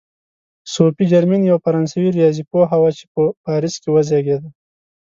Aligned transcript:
صوفي 0.73 1.03
جرمین 1.11 1.41
یوه 1.49 1.59
فرانسوي 1.65 2.09
ریاضي 2.17 2.43
پوهه 2.51 2.77
وه 2.81 2.91
چې 2.97 3.03
په 3.13 3.21
پاریس 3.45 3.75
کې 3.81 3.89
وزېږېده. 3.91 4.49